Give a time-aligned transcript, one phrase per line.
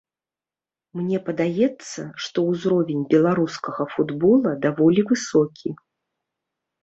[0.99, 5.69] Мне падаецца, што ўзровень беларускага футбола даволі высокі.